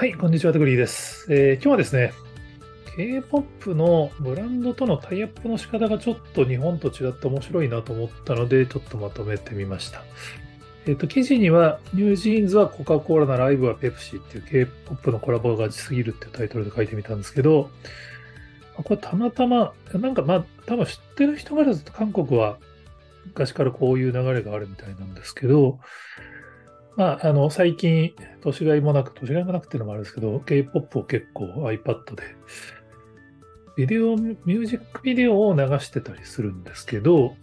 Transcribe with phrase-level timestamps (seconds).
[0.00, 1.26] はい、こんにちは、テグリーです。
[1.28, 2.14] えー今日はですね、
[2.96, 10.02] K-POP のブランドとのタイアップの仕方がちょっと日本と違って面白いなと思ったので、ちょっとまとめてみました。
[10.86, 17.68] えっ、と、記事には、ニュージーンズはコカ・コーラでIVEはペプシーっていう K-POP のコラボがガチすぎるっていうタイトルで書いてみたんですけど、
[18.76, 22.56] これたまたま、なんかまあ、多分知ってる人からすると韓国は
[23.26, 25.78] 昔からこういう流れがあるみたいなんですけど、
[27.00, 32.22] まあ、あの、最近、年がいもなく、年がいもなくっていうのもあるんですけど、K-POP を結構 iPad で、
[33.74, 37.36] ビデオ、ミュージックビデオを流してたりするんですけど、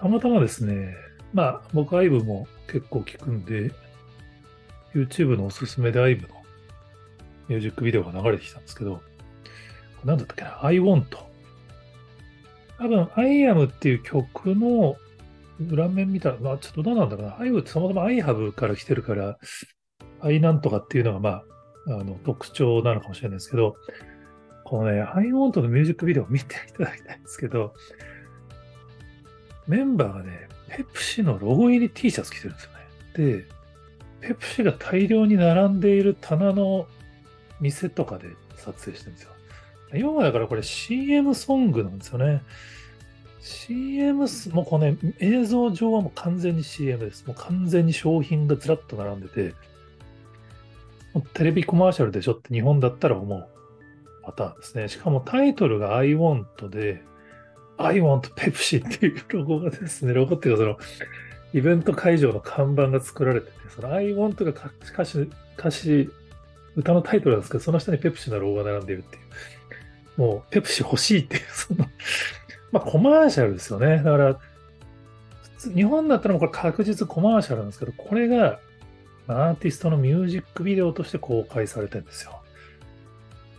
[0.00, 0.96] たまたまですね、
[1.32, 3.70] まあ、僕 IVE も結構聞くんで、
[4.96, 6.28] YouTube のおすすめで IVE の
[7.46, 9.00] ミュージックビデオが流れてきたんですけど、
[10.04, 11.04] なんだったっけな、I want。
[12.78, 14.96] 多分、I am っていう曲の
[15.60, 17.38] 裏面見たら、まあ、ちょっとどうなんだろうな。
[17.40, 19.38] I ってそもそも I have から来てるから、
[20.20, 21.44] I なんとかっていうのが、まあ、
[21.88, 23.76] あの特徴なのかもしれないですけど、
[24.64, 27.74] このね、I want のミュージックビデオを見ていただきたいんですけど、
[29.66, 33.36] メンバーがね、ペプシのロゴ入り T シャツ着てるんですよね。
[33.36, 33.46] で、
[34.20, 36.86] ペプシが大量に並んでいる棚の
[37.60, 39.32] 店とかで撮影してるんですよ。
[39.94, 42.42] 今はだからこれ CM ソングなんですよね。
[43.42, 47.26] CM す、もうこのね、映像上はもう完全に CM です。
[47.26, 49.54] もう完全に商品がずらっと並んでて、
[51.12, 53.48] もうテレビコマーシャルでしょって日本だったら思う
[54.22, 54.88] パターンですね。
[54.88, 57.02] しかもタイトルが I want で、
[57.78, 60.78] I want Pepsi っていうロゴがですね、ロゴっていうかその、
[61.52, 66.08] イベント会場の看板が作られてて、その I want が歌詞、歌詞、
[66.76, 69.22] 歌のタイトルなんですけど、その下にペプシのロゴが並んでるっていう。
[70.16, 71.86] もう、ペプシ欲しいっていう、その、
[72.72, 73.98] まあ、コマーシャルですよね。
[73.98, 74.38] だから、
[75.74, 78.58] 日本だったらこれ確実コマーシャルなんですけど、これが
[79.28, 82.42] アーティストのミュージックビデオとして公開されてるんですよ。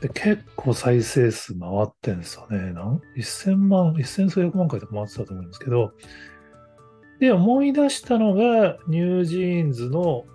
[0.02, 2.74] で、結構再生数回ってんですよね。
[2.74, 5.94] なん1000万、1000数百万回とか回ってたと思うんですけど、
[7.20, 10.26] で、思い出したのが、ニュージーンズの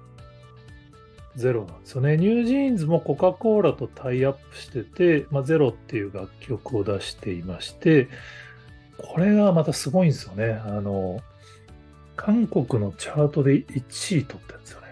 [1.36, 2.16] ゼロなんですよね。
[2.16, 8.08] ニュージーンズもコカ・コーラとタイアップしてて、まあ、ゼロっていう楽曲を出していまして、
[8.98, 10.60] これがまたすごいんですよね。
[10.64, 11.20] あの、
[12.16, 14.88] 韓国のチャートで1位取ってるんですよね。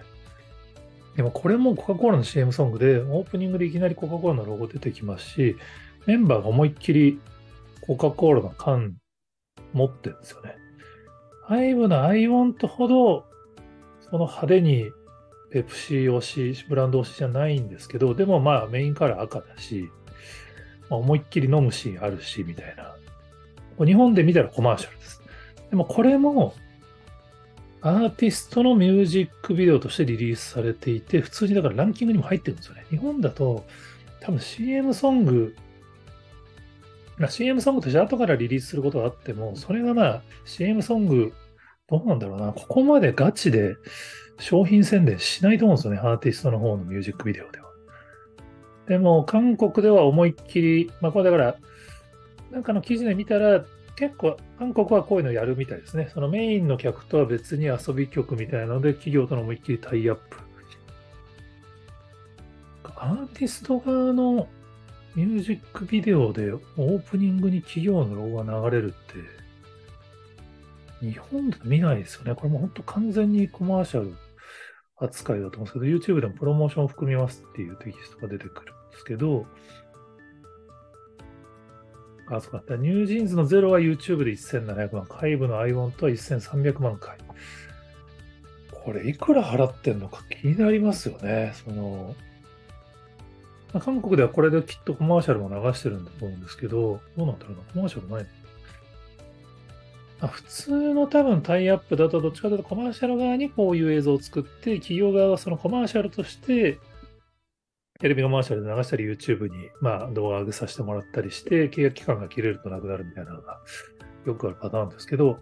[1.17, 5.57] でもこれもコカ・コーラの CM ソングで、オープニングでいきなりコカ・コーラのロゴ出てきますし、
[6.07, 7.21] メンバーが思いっきり
[7.81, 8.95] コカ・コーラの缶
[9.73, 10.57] 持ってるんですよね。
[11.49, 13.25] IVE の I want ほど、
[14.01, 14.91] その派手に
[15.51, 19.91] ペプシー推し、ブランド推しじゃないんですけど、でもまあメインカラー赤だし、
[20.91, 22.95] 思いっきり飲むシーンあるし、みたいな。
[23.85, 25.23] 日本で見たらコマーシャルです。
[25.71, 26.55] でもこれも
[27.83, 32.85] アーティストのミュージックビデオとしてリリースされていて、普通にだからランキングにも入ってるんですよね。
[32.91, 33.65] 日本だと
[34.21, 35.55] 多分 CM ソング、
[37.19, 41.33] まあ CM ソングとして後からリリースすることがあっても、それがまあ CM ソング、
[41.89, 43.77] どうなんだろうな、ここまでガチで
[44.39, 47.67] 商品宣伝しないと思うんですよね、アーティストの方のミュージックビデオでは。
[48.89, 51.57] でも韓国では思いっきり、まあこれだから、
[52.51, 53.65] なんかの記事で見たら、
[53.97, 56.11] 結構韓国はこういうのやるみたいですね。
[56.13, 60.37] そのメインの客とは別に遊び曲みたいなので、企業との思いっきりタイアップ。
[62.99, 64.49] アーティスト側の
[65.15, 68.97] ミュージックビデオでオープニングに企業のロゴが流れるっ
[71.01, 72.35] て、日本で見ないですよね。
[72.35, 74.15] これも本当完全にコマーシャル
[74.99, 79.47] 扱いだと思うんですけど、YouTube でもプロモーションを含みますっていうテキストが出てくるんですけど、
[82.29, 82.77] あ、そうか。
[82.77, 87.19] NewJeans の Zero は YouTube で1700万、アイヴの I WANT は1300万回。
[88.73, 91.55] これいくら払ってんのか気になりますよね。
[91.65, 92.15] その、
[93.73, 97.63] まあ韓国ではこれできっとコマーシャルも流してるんだと思うんですけど、どうなんだろうな。
[97.73, 98.29] コマーシャルないの？
[100.19, 106.79] あ普通の多分タイアップだとどっちかというとコマーシャル側にこういう映像を作って、企業側はそのコマーシャルとして
[107.99, 113.61] テレビコマーシャルで流したり YouTube に、まあ、動画上げさせてもらったりして、契約期間が切れるとなくなるみたいなのが
[114.27, 115.39] よくあるパターンですけど、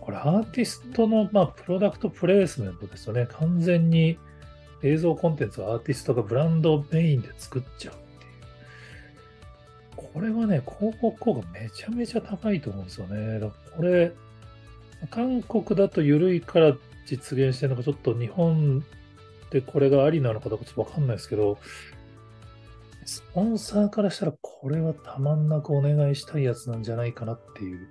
[0.00, 3.26] これアーティストの、まあ、プロダクトプレイスメントですよね。
[3.30, 4.18] 完全に
[4.82, 8.28] 映像コンテンツをアーティストがブランドメインで作っちゃうってい
[10.06, 10.10] う。
[10.12, 13.40] これはね、広告効果めちゃめちゃ高いと思うんですよね。
[13.40, 14.12] だからこれ、
[15.10, 16.76] 韓国だと緩いから
[17.06, 18.84] 実現してるのか、ちょっと日本
[19.50, 21.58] でこれがありなのかどうかちょっとわかんないですけど、
[23.04, 27.88] スポンサーからしたらこれはたまんなくお願いしたいやつなんじゃないかなっていう、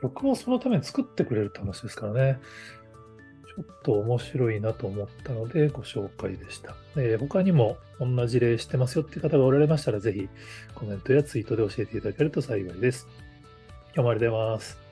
[0.00, 2.38] 曲をそのために作ってくれるって話ですからね。
[3.56, 6.74] ちょっと面白いなと思ったのでご紹介でした。
[6.96, 10.28] えー、他にもこんな事例してますよって方がおられましたら、ぜひ
[10.74, 13.06] コメントやツイートで教えていただけると幸いです。
[13.94, 14.83] 今日もありがとうございます。